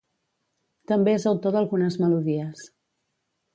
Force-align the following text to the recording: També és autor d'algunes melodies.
També 0.91 1.13
és 1.17 1.27
autor 1.33 1.55
d'algunes 1.57 1.99
melodies. 2.07 2.67